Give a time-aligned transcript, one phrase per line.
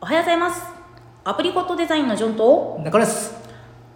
[0.00, 0.62] おはようございます。
[1.24, 3.34] アプリコットデザインのジョンと中です。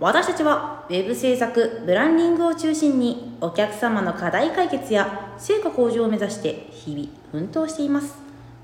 [0.00, 8.16] 私たちはウェブ制作ブランディングを中心にお客様の課題解決や成果向上を目指して日々奮闘しています。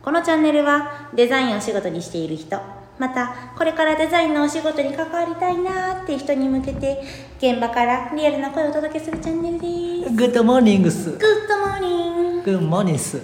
[0.02, 2.58] このチャンネルはデザインを仕事にしている人
[2.98, 7.04] またこれからデザインのお仕事に関わりたいなーって人に向けて
[7.38, 10.12] 現場からリアルな声をお届けするチャンネルです。
[10.12, 13.22] グッドモーニングスグッドモーニンググッドモーニングス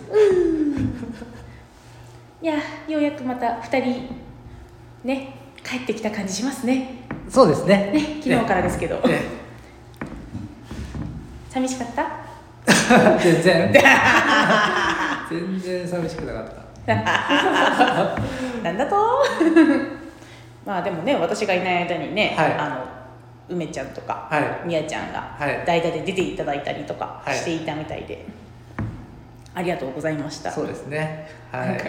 [2.45, 2.57] いや
[2.87, 4.07] ようやくまた2人
[5.03, 7.07] ね帰ってきた感じしますね。
[7.31, 7.91] そうですね。
[7.91, 9.21] ね昨日からですけど、ね
[11.49, 12.07] 寂しかった？
[13.19, 13.73] 全然。
[15.31, 16.45] 全然寂しくなかっ
[16.85, 16.95] た。
[18.63, 19.25] なんだと？
[20.67, 22.53] まあでもね私がいない間にね、はい。
[22.59, 22.85] あの
[23.57, 24.67] 梅ちゃんとか、はい。
[24.67, 25.63] みやちゃんがはい。
[25.65, 27.35] 代打で出ていただいたりとかはい。
[27.35, 28.27] していたみたいで、
[29.55, 30.51] ありがとうございました。
[30.51, 31.29] そうですね。
[31.53, 31.81] はい。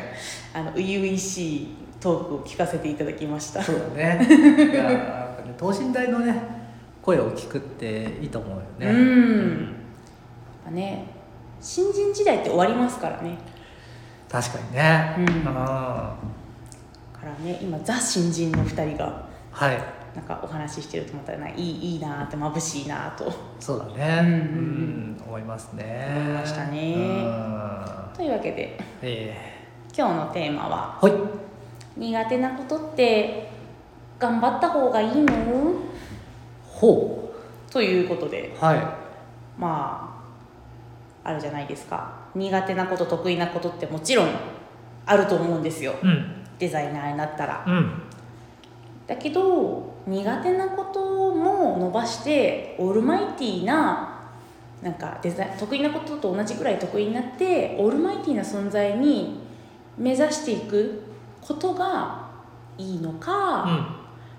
[0.53, 3.63] あの初々しいトークを聞かせていただきました。
[3.63, 4.27] そうだね。
[4.71, 6.35] いや等身大のね
[7.01, 8.87] 声を聞くっていいと思うよね。
[8.87, 9.63] うん。
[10.63, 11.07] まあね
[11.59, 13.37] 新人時代って終わりますからね。
[14.29, 15.15] 確かにね。
[15.17, 15.47] うん。
[15.47, 16.15] あ
[17.13, 23.33] からね今ザ新人の2人がーはいなんかお話ししてると思ったらないいいいなーって眩しいなーと。
[23.59, 24.19] そうだね。
[24.21, 25.23] うんうんうん。
[25.27, 26.07] 思いますね。
[26.15, 26.93] 思いましたね。
[26.95, 26.97] う
[28.13, 28.15] ん。
[28.15, 31.19] というわけでえ今日のテーマはーはい。
[31.97, 33.49] 苦手なことって
[34.17, 35.33] 頑張った方がいいの？
[36.65, 37.33] ほ
[37.69, 38.77] ということでうはい。
[39.57, 40.17] ま
[41.23, 42.13] ああるじゃないですか。
[42.33, 44.29] 苦手なこと得意なことってもちろん
[45.05, 45.93] あると思うんですよ。
[46.01, 46.45] うん。
[46.57, 47.65] デザイナーになったら。
[47.67, 48.01] うん
[49.07, 54.11] だけど苦手なことも伸ばしてオールマイティーな
[54.81, 59.39] なんかデザイン得意なことと同じくらい得意になってオールマイティーな存在に
[59.97, 61.01] 目指していく
[61.41, 62.29] ことが
[62.77, 63.85] いいのか、うん。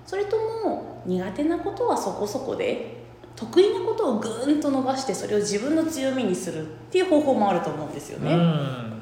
[0.05, 8.92] それとも苦手なことはそこそこで得意なことをぐーんと伸ばしてそれを自分の強みにするっていう方法もあると思うんですよね、うん。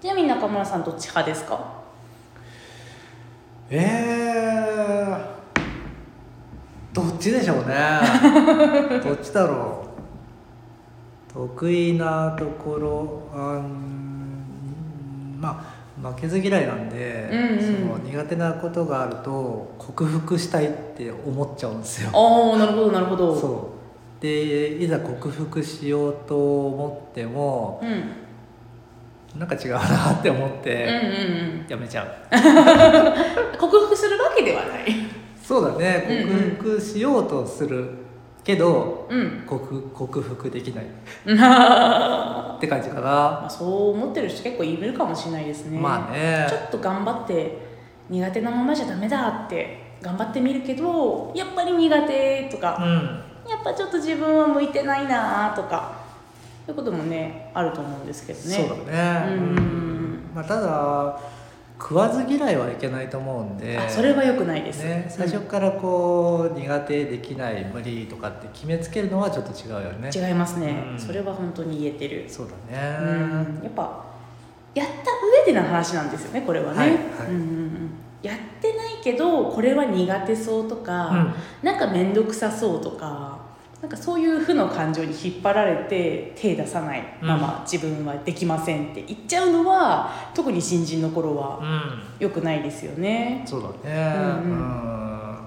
[0.00, 1.81] ちなみに中村さんどっち派ですか？
[3.74, 5.18] えー、
[6.92, 7.74] どっちでしょうね。
[9.02, 9.86] どっちだろ
[11.30, 11.32] う。
[11.32, 14.44] 得意なところあん
[15.40, 15.64] ま
[16.04, 17.60] あ負けず嫌いなんで、うんうん。
[17.60, 22.10] その苦手なことがあると克服したいって思っちゃうんですよ。
[22.12, 23.34] ああなるほどなるほど。
[23.34, 23.70] そ
[24.20, 24.22] う。
[24.22, 28.02] でいざ克服しようと思ってもうん、うん
[29.36, 31.66] なんか違うなって思っうんてうん。
[31.68, 32.06] やめちゃう、
[33.58, 34.84] 克服するわけではない。
[35.42, 36.04] そうだね。
[36.58, 37.90] 克服しようとする
[38.44, 39.44] けど、うん。
[39.46, 40.84] 克克服できない。
[40.84, 45.78] っまて感じかな、あそう思ってる人結構いるかもしれないですね。
[45.78, 46.46] まあね。
[46.48, 47.58] ちょっと頑張って
[48.08, 53.22] 苦手なままじゃダメだって頑張ってみるけどやっぱり苦手とか、うん。
[53.50, 56.01] やっぱちょっと自分は向いてないなとか
[56.66, 58.68] そういうこともねあると思うんですけどね。
[58.68, 59.34] そうだね。
[59.34, 60.30] うん。
[60.34, 61.20] まあ、ただ
[61.78, 63.76] 食わず嫌いはいけないと思うんで。
[63.76, 70.10] あそれは良くないです、ね、最初からこう苦手できない無理とかって決めつけるのはちょっと違うよね。
[70.14, 70.98] 違いますね、うん。
[70.98, 72.24] それは本当に言えてる。
[72.28, 73.54] そうだうん。
[73.54, 74.04] ねやっぱ
[74.74, 74.92] やった
[75.44, 76.98] 上での話なんですよねこれはね、はいはい。
[77.28, 77.90] うんうんうん。
[78.22, 83.41] やってないけどこれは苦手そうとか、なんか面倒くさそうとか
[83.82, 93.42] なんかそういう負の感情に引っ張られて手出さないまま自分はできませんって言っちゃうのは特に新人の頃はうん、うん、良くないですよね。
[93.44, 94.14] そうだね。
[94.16, 94.58] うんうん。
[94.58, 95.38] うん。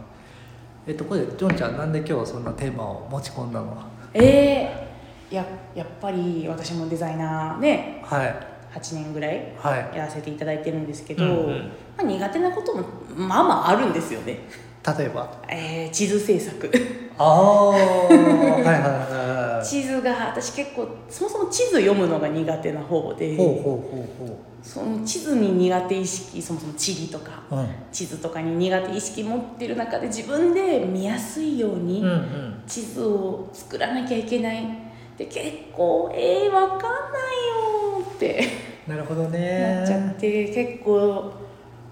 [0.85, 3.81] えっとこれジョンちゃんなんで今日そんなテーマを持ち込んだの
[4.13, 8.35] えー、ややっぱり私もデザイナーねはい。
[8.77, 9.97] 8年ぐらいはい。
[9.97, 11.71] やらせていただいてるんですけど、うんうん。
[11.95, 12.83] まあ、苦手なことも
[13.15, 14.39] まあまああるんですよね。
[14.97, 15.41] 例えば？
[15.47, 16.69] えー、地図制作
[17.17, 18.19] ああ はいは
[18.61, 18.81] いはい
[19.59, 23.35] はい地図が私結構そもそも地図読むのが苦手な方で。
[23.35, 27.67] ほうほうほうほその地図に苦手意識そもそも地理とかううん。
[27.91, 32.63] 地図とかに苦手意識持ってる中で自分で見やすいようにうんうん。
[32.65, 34.65] 地図を作らなきゃいけない。
[35.17, 38.43] で結構えー、わかんないよって。
[38.87, 39.75] なるほどね。
[39.79, 41.31] なっちゃって結構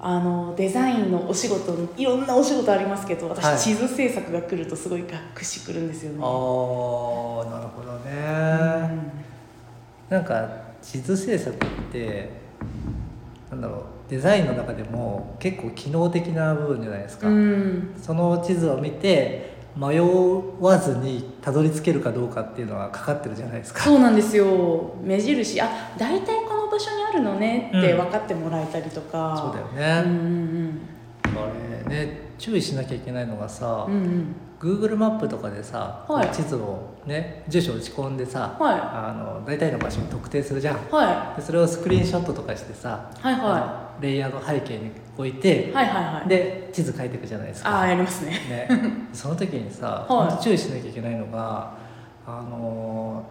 [0.05, 3.57] あのデザインのお仕事いろんなお仕事ありますけど私、はい。
[3.57, 6.17] 地図制作が来るとすごいがっくしくるんですよね。
[6.21, 6.29] ああ
[7.49, 8.11] なるほどね、
[10.09, 10.49] なんか
[10.81, 12.29] 地図制作って
[13.49, 17.95] なんだろうデザインの中でも結構機能的な部分じゃないですか、うん。
[18.01, 20.01] その地図を見て迷
[20.59, 23.83] わずにたどり着けるかどうかっていうのはかかってるじゃないですか。
[23.83, 24.95] そうなんですよ。
[25.01, 25.61] 目印。
[25.61, 26.42] あ大体
[26.73, 30.81] 場場所にあるのねって分かってもらえたりとか、そうだよね、うんうん
[31.35, 34.03] あれね注意しなきゃいけないのがさ、うんうん。
[34.03, 36.31] うん Google マップとかでさ、はい。
[36.31, 38.79] 地図をね住所打ち込んでさ、はい。
[38.79, 40.77] あの大体の場所に特定するじゃん。
[40.89, 43.33] はでそれをスクリーンショットとかしてさ、いはい。
[43.35, 46.29] はあのレイヤーの背景に置いて、いはいはいはい。
[46.29, 48.31] で地図書いていくじゃないですああか、やりますね。
[48.31, 48.69] ね、
[49.11, 50.09] その時にさ、 い。
[50.09, 51.73] 本当注意しなきゃいけないのが
[52.25, 53.25] あの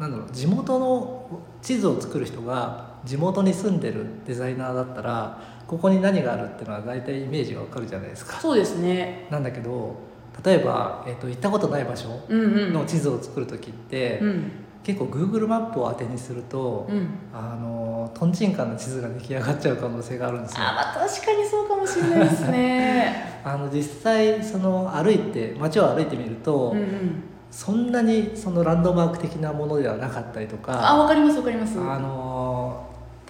[0.00, 8.40] なんだろう地元の地図を作る人が地元に住んでるデザイナーだったらここに何があるっていうのは大体イメージがわかるじゃないですか。
[8.40, 9.28] そうですね。
[9.30, 9.94] なんだけど
[10.42, 12.72] 例えば、えっと行ったことない場所うんうん。
[12.72, 14.52] の地図を作る時って、うん。
[14.82, 17.08] 結構 Google マップを当てにすると、うん。
[17.34, 20.58] あのとんちんかんな地図が出来上がっちゃう可能性があるんですよ。
[20.60, 23.40] あまあ確かにそうかもしれないですね。
[23.44, 31.78] あの実際その歩いて街を歩いてみると、うんうんそんなにそのランドマーク的なものではなかったりとあかわかりますわかります。
[31.80, 32.88] あの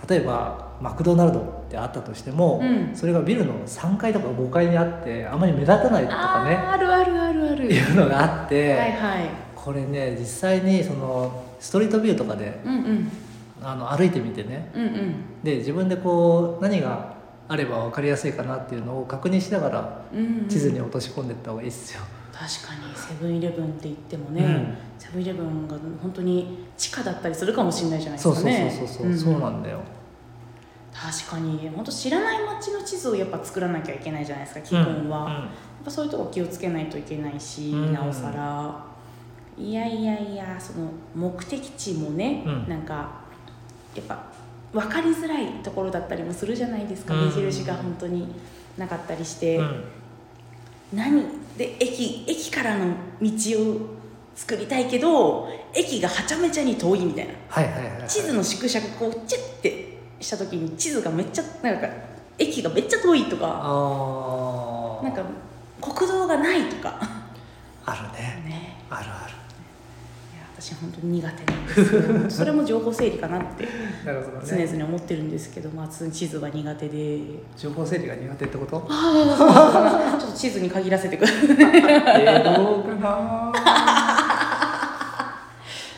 [0.09, 2.91] 例えばマクドナルドってあったとしても、うん。
[2.95, 7.71] それがビルの3階とか5階にあってあまり目立たないとかねあるあるあるある。
[7.71, 9.31] いうのがあって、はいはい。
[9.55, 13.13] これね実際にそのストリートビューとかでうんうん。
[13.63, 15.15] あの歩いてみてねうんうん。
[15.43, 17.15] で自分でこう何が
[17.47, 20.49] あれば分かりやすいかなっていうのを確認しながらうんうん。
[20.49, 22.01] 地図に落とし込んでいった方がいいっすよ。
[22.41, 24.77] 確かにセブンイレブンって言ってもね、うん。
[24.99, 29.19] セブンイレブンが本当に地下だったりするかもしれないじゃないですそうそうかねそうそうそう、ん。
[29.19, 29.81] そうなんだよ。
[30.91, 35.45] 確かに本当知らない街の地図をやっぱ作らなきゃいけないじゃないですか基本は、や
[35.83, 37.93] っぱそういうとこ気をつけないといけないし、うん。
[37.93, 38.87] なおさら。
[39.63, 42.69] いやいやいやその目的地もね、うん。
[42.71, 43.21] なんか
[43.95, 44.25] やっぱ
[44.73, 47.27] 分かりづらいところだったりもするじゃないですか、うん。
[47.27, 48.35] 目印が本当に
[48.79, 49.85] なかったりして、うん
[50.93, 51.25] 何？
[51.57, 53.97] で駅駅からの道を
[54.35, 58.09] 作りたいけど駅がはちゃめちゃに遠いみたいなはいはいはいはい。
[58.09, 61.89] 地図の縮尺こうチュッてした時に地図がめっちゃなんか
[62.39, 63.47] 駅がめっちゃ遠いとか。
[65.03, 65.23] なんか
[65.81, 66.99] 国道がないとか
[67.85, 68.43] あるね。
[68.49, 69.35] ねあるある。
[70.61, 72.03] 私本当に苦手なんですよ。
[72.31, 73.67] それも情報整理かなって
[74.45, 77.21] 常々思ってるんですけど、まあ、地図が苦手で。
[77.57, 78.81] 情報整理が苦手ってこと？
[78.87, 81.49] ちょっと地図に限らせてください。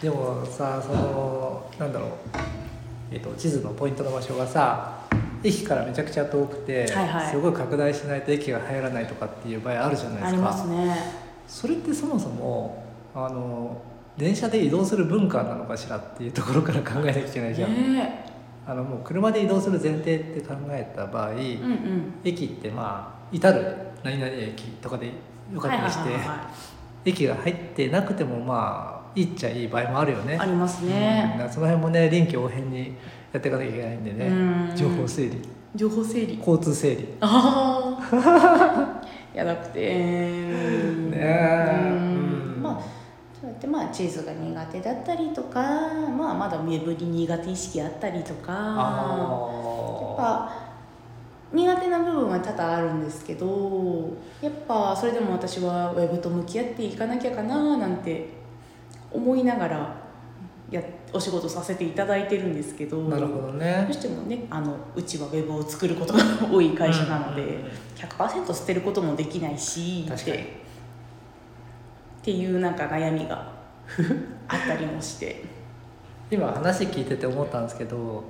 [0.00, 2.11] でもさそのなんだろう、
[3.12, 4.93] えっと地図のポイントの場所がさ
[5.44, 7.31] 駅からめちゃくちゃ遠くて、はいはい。
[7.31, 10.29] すごい拡大しないと駅が入らないとかっていう場合あるじゃないですか。
[10.29, 10.97] ありますね。
[11.49, 13.76] それってそもそもあの
[14.17, 17.94] 電車で移動する文化なのかしらっていうところから考えなきゃいけないじゃん。
[17.94, 18.26] ね
[18.64, 22.14] あのもう車で移動する前提って考えた場合、うんうん。
[22.23, 25.12] 駅ってまあ至る何々駅とかで
[25.53, 26.11] よかったりして、
[27.05, 30.38] 駅が入ってなくてもまあいいっちゃいい場合もあるよね。
[30.38, 32.94] ありますうんだね、からその辺もね臨機応変に
[33.32, 34.26] やっていかなきゃいけないんでね。
[34.26, 34.76] うん。
[34.76, 35.43] 情報整理。
[35.75, 36.38] 情報整理。
[36.38, 37.09] 交通整理。
[37.20, 39.03] ああ
[39.35, 39.81] やだくて。
[39.81, 39.87] ね
[41.14, 42.81] えうんうんまあ
[43.41, 50.63] そうやってまあ地図が苦手だったりとか、まあ、まだウェブに苦手意識あったりとかやっあぱ
[51.53, 54.11] 苦手な部分は多々あるんですけど
[54.43, 58.29] やっぱそれでも私はウェブと向き合っていかなきゃかななんて
[59.11, 60.03] 思いながら
[60.71, 60.83] や
[61.15, 63.85] お仕事させていただいてるんですけどあなるほどね。
[63.87, 66.21] どうしてもねあのうちはウェブを作ることが
[66.51, 67.71] 多い会社なので、うんうんうん。
[67.97, 70.62] 100%捨てることもできないしって
[72.23, 73.62] っていうなんか悩みが
[74.49, 75.62] あったりもして。
[76.32, 78.25] 今話聞いてて思ったんですけど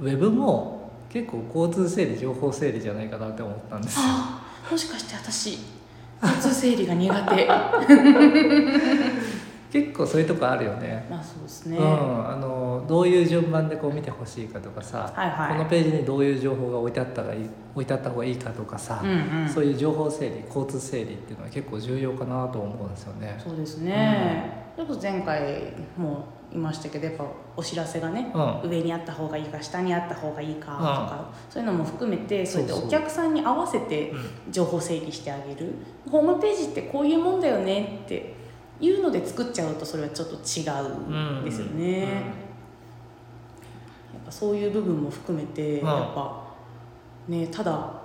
[0.00, 3.98] ウェブも結構交通整理情報整理じゃないかなって思ったんです。
[4.70, 5.58] もしかして私
[6.22, 7.46] 交通整理が苦手
[9.72, 11.06] 結構そういうとこあるよね。
[11.08, 15.56] まあそうですね、うん、あのどういう順番でこう見てほしいかとかさ、はいはい。
[15.56, 19.48] このページにどういう情報が置いてあったらいい置いてあった方がいいかとかさ、うんうん。
[19.48, 23.40] そういう情報整理交通整理っていうのは結構重要かなと思うんですよね。
[23.42, 27.24] そうですね、それこそ前回も言いましたけどやっぱ
[27.56, 28.70] お知らせがね、うん。
[28.70, 34.12] 上にあった方がいいか下にあった方がいいかとか、そういうのも含めてそうやってお客さんに合わせて
[34.50, 35.72] 情報整理してあげる。
[36.10, 38.41] ホームページってこういうもんだよねって
[38.82, 40.40] いうので作っちゃうとそれはちょっと違う
[41.40, 42.10] んですよね、やっ
[44.26, 45.86] ぱそういう部分も含めて、うん。
[45.86, 46.42] やっぱ
[47.28, 48.02] ねただ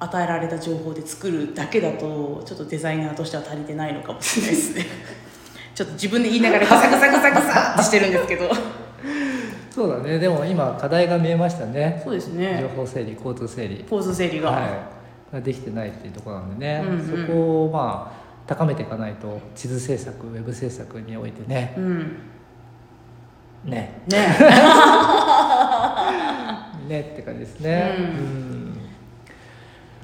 [0.00, 4.86] 与えられた情報で作るだけだとちょっとデザイナーとしては足りてないのかもしれないですね。
[5.74, 8.48] ちょっと自分で言いながらガサガサガサガサってしてるんですけど。
[9.70, 10.18] そうだね。
[10.20, 12.00] でも今課題が見えましたね。
[12.04, 13.84] そうです情ね報整理交通整理。
[13.90, 14.66] 構図整理が、は
[15.32, 15.34] い。
[15.34, 17.26] ができてないっていうところなんでね、うんうん。
[17.26, 21.74] そこをまあ高めていかないと地図制作ウェブ制作においてね。
[21.76, 22.16] うん。
[23.64, 24.02] ね。
[24.06, 24.36] ね。
[26.88, 27.94] ねって感じですね。
[27.98, 28.04] うん。
[28.04, 28.78] ん。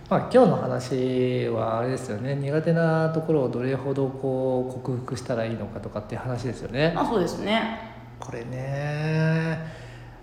[0.08, 2.34] まあ、今日の話はあれですよね。
[2.34, 6.94] 苦手なところをどれほどこう克服したらいいのかとかっていう話ですよね。
[6.96, 7.90] あそうですね。
[8.18, 9.58] これね。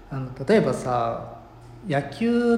[0.10, 1.38] あの例えばさ
[1.88, 2.58] 野球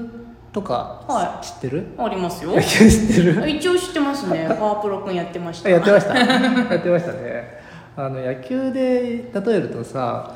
[0.51, 1.45] とかはい。
[1.45, 2.51] 知ってる、ありますよ。
[2.51, 3.49] 野 球知ってる？
[3.49, 4.45] 一応知ってますね。
[4.49, 5.69] パワープロくんやってました。
[5.69, 6.17] あやってました。
[6.17, 7.59] やってました ね。
[7.95, 10.31] あの野球で例えるとさ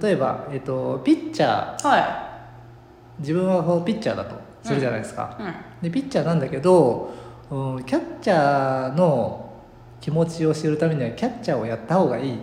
[0.00, 1.88] 例えば、えっと、ピッチャー。
[1.88, 2.32] は
[3.18, 7.12] 自分はこうピッチャーだとするじゃないですか、い、うん、でピッチャーなんだけど、
[7.50, 9.52] うん、キャッチャーの
[10.00, 12.38] 気持ちを知るためにはキャッチャーをやった方がいい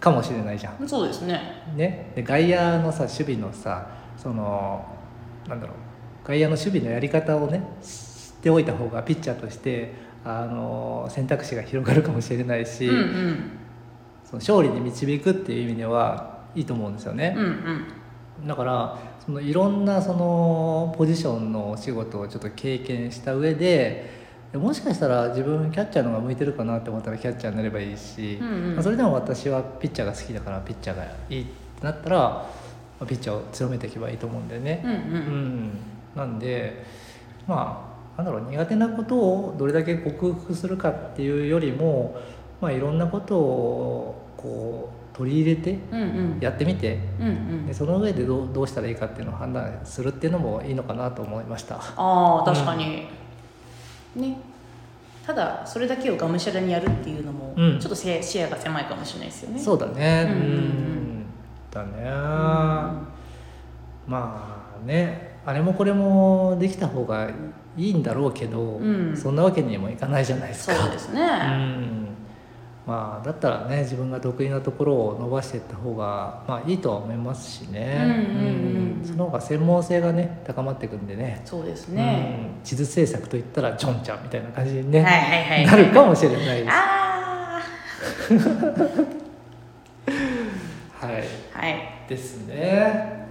[0.00, 0.88] かもしれないじゃん。
[0.88, 1.62] そうですね。
[1.76, 3.86] ね、で外野のさ守備のさ
[4.16, 4.84] その
[5.48, 5.76] なんだろう
[6.24, 7.86] 外野の守備のやり方をね知
[8.38, 9.92] っておいた方がピッチャーとして
[10.24, 13.50] あの選択肢が広がるかもしれないし、うんうん。
[14.24, 17.34] その勝利に導くっていう意味ではいいと思うんですよね。
[17.36, 18.46] うんう、ん。
[18.48, 28.74] だからそのいろんなそのポジションのお仕事をちょっと経験した上ででもしかしたら自分キャッチャーの方が向いてるかなって思ったらキャッチャーになればいいし、うんうん。
[28.76, 32.48] まあそれでも私はピッチャーが好きだからピッチャーがいいってなったら、ま
[33.00, 34.82] あピッチャーを強めていけばいいと思うんだよね。
[34.84, 35.00] うんううん
[35.66, 35.70] ん
[36.14, 36.84] なんで
[37.46, 42.16] まあなんだろう苦手なことをどれだけ克服するかっていうよりも、
[42.60, 46.04] まあ、いろんなことをこう取り入れてうんう
[46.36, 46.38] ん。
[46.40, 47.66] やってみてうんうん。
[47.66, 51.76] でその上でどうどうしたらいいかっていうのを判断するっていうのもいいのかなと思いました。
[51.76, 53.08] ああ確かに、
[54.16, 54.38] ね。
[55.26, 57.80] ただそれだけをがむしゃらにやるっていうのも、うん。
[57.80, 58.08] ちょっと視
[58.40, 59.58] 野が狭いかもしれないですよね。
[59.58, 60.28] そうだね。
[60.30, 60.48] うんうんうん。
[60.48, 61.26] うん。
[61.70, 61.92] だね。
[61.96, 62.02] うん。
[64.06, 67.30] まあねあれもこれもできた方が
[67.76, 69.16] いいんだろうけど、うん。
[69.16, 70.74] そんなわけにもいかないじゃないですか。
[70.74, 72.06] そうですね、うん。
[72.86, 78.20] まあだったらね自分が得意なところを伸ばしていった方がまあいいとは思いますしね、うんうんう
[78.80, 81.42] んその方が専門性がね高まっていくんでね。
[81.44, 82.62] そうですね、うん。
[82.64, 86.68] 地図制作といったらジョンちゃんみたいな感じにね、はいはいはいなるかもしれないです。
[86.70, 87.60] あ
[91.00, 91.24] はい。
[91.54, 91.76] あはい。
[92.08, 93.26] ですね。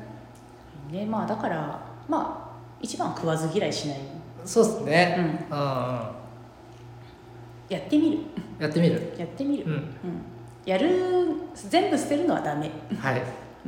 [0.91, 3.97] ねまあだからまあ一番は食わず嫌いしない。
[4.45, 5.15] そうですね。
[5.49, 5.57] うん。
[7.69, 8.19] やってみる。
[8.59, 9.13] やってみる？
[9.17, 9.95] やってみる、うん。
[10.65, 12.69] やる全部捨てるのはダメ。
[12.99, 13.21] はい。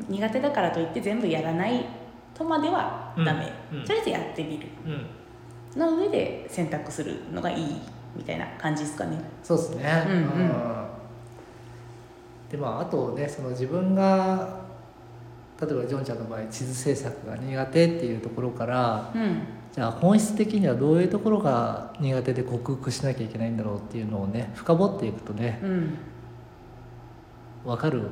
[0.10, 1.86] 苦手だからといって全部やらない
[2.34, 3.80] とまではダメ、うん。
[3.80, 4.68] うんとりあえずやってみる。
[4.86, 5.80] うん。
[5.80, 7.82] の上で選択するのがいい
[8.16, 9.18] みたいな感じですかね。
[9.44, 10.04] そうですね。
[10.08, 10.14] うん。
[10.14, 10.52] うん。
[12.52, 14.65] でまああとねその自分が
[15.62, 19.42] 例えばジョンちゃんの場合地図制作が苦手っていうところからうん。
[19.72, 25.98] じゃあ本質的にはどういうところが苦手で克服しなきゃいけないんだろうっていうのをね深掘っていくとねうん。
[27.66, 28.04] 分かる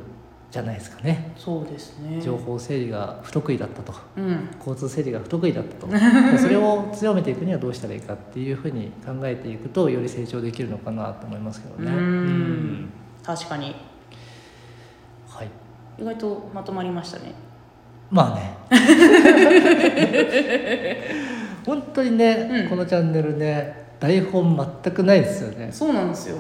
[0.52, 1.34] じゃないですかね。
[1.36, 2.22] そうですね。
[2.22, 3.94] 情報整理が不得意だったと。
[4.18, 4.50] うん。
[4.60, 5.88] 交通整理が不得意だったと。
[5.88, 5.98] で
[6.38, 11.92] それを強めていくにはどうしたらいいかっていうふうに考えていくとより成長できるのかなと思いますけどね。
[11.92, 12.90] うん。
[13.24, 13.66] 確かに。
[13.66, 13.76] はい
[15.98, 17.34] 意外とまとまりましたね。
[18.12, 18.54] まあね。
[21.66, 22.70] 本当にね、うん。
[22.70, 25.70] このチャンネルね台本全くないですよね。
[25.72, 26.38] そうなんですよ。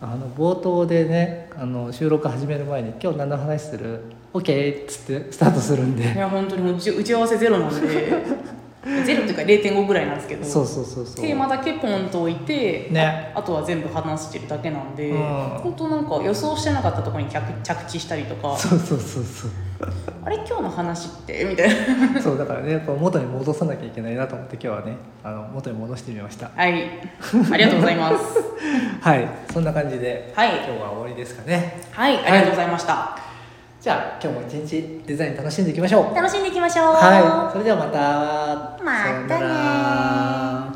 [0.00, 4.00] あの冒頭でねあの収録始める前に「今日何の話する
[4.34, 8.12] ?OK」っつってスタートするんいでや本当にもう打ち打ち合わせゼロなんで
[9.04, 11.16] ゼロっていうか0.5ぐらいなんですけどそうそうそうそう。
[11.16, 13.32] テーマだけポンと置いて、ね。
[13.34, 15.18] あとは全部話してるだけなんで、うん。
[15.58, 18.56] 本当なんか予想してなかったところに着着地したりとか。
[18.56, 19.50] そうそうそうそう。
[20.24, 20.36] あれ？
[20.36, 21.44] 今日の話って？
[21.44, 21.68] みたい
[22.14, 22.20] な。
[22.22, 26.50] そうだからねこう元に戻さなきゃいけないなと思って今日はねあの元に戻してみました。
[26.54, 26.72] はい。
[27.52, 28.16] ありがとうございます。
[29.02, 29.28] はい。
[29.52, 30.50] そんな感じで、はい。
[30.50, 31.80] 今日は終わりですかね。
[31.90, 32.16] はい。
[32.18, 33.18] ありがとうございました、
[33.86, 36.12] じゃあ今日も一日デザイン楽しんでいきましょう。
[36.16, 36.94] 楽しんでいきましょう。
[36.94, 37.52] はい。
[37.52, 38.84] それではまた。
[38.84, 40.75] またね